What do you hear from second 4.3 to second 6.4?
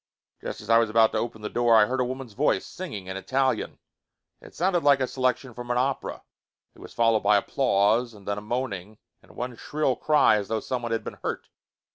it sounded like a selection from an opera.